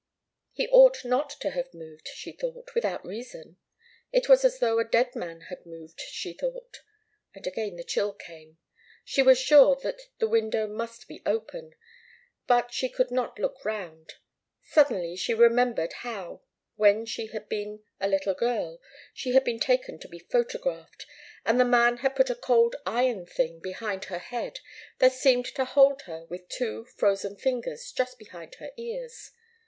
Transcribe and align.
He 0.51 0.67
ought 0.69 1.05
not 1.05 1.29
to 1.41 1.51
have 1.51 1.75
moved, 1.75 2.07
she 2.07 2.31
thought, 2.31 2.73
without 2.73 3.05
reason. 3.05 3.57
It 4.11 4.27
was 4.27 4.43
as 4.43 4.57
though 4.57 4.79
a 4.79 4.83
dead 4.83 5.15
man 5.15 5.41
had 5.41 5.63
moved, 5.63 6.01
she 6.01 6.33
thought. 6.33 6.81
And 7.35 7.45
again 7.45 7.75
the 7.75 7.83
chill 7.83 8.11
came. 8.11 8.57
She 9.05 9.21
was 9.21 9.37
sure 9.39 9.75
that 9.83 10.01
the 10.17 10.27
window 10.27 10.65
must 10.65 11.07
be 11.07 11.21
open, 11.23 11.75
but 12.47 12.73
she 12.73 12.89
could 12.89 13.11
not 13.11 13.37
look 13.37 13.63
round. 13.63 14.15
Suddenly 14.63 15.15
she 15.17 15.35
remembered 15.35 15.93
how 16.01 16.41
when 16.77 17.05
she 17.05 17.27
had 17.27 17.47
been 17.47 17.83
a 17.99 18.07
little 18.07 18.33
girl 18.33 18.81
she 19.13 19.33
had 19.33 19.43
been 19.43 19.59
taken 19.59 19.99
to 19.99 20.07
be 20.07 20.17
photographed, 20.17 21.05
and 21.45 21.59
the 21.59 21.63
man 21.63 21.97
had 21.97 22.15
put 22.15 22.31
a 22.31 22.35
cold 22.35 22.75
iron 22.87 23.27
thing 23.27 23.59
behind 23.59 24.05
her 24.05 24.17
head 24.17 24.61
that 24.97 25.13
seemed 25.13 25.45
to 25.53 25.63
hold 25.63 26.01
her 26.07 26.25
with 26.25 26.49
two 26.49 26.85
frozen 26.85 27.37
fingers 27.37 27.91
just 27.91 28.17
behind 28.17 28.55
her 28.55 28.71
ears. 28.77 29.33